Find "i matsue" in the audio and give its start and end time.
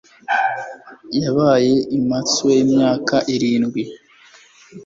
1.97-2.53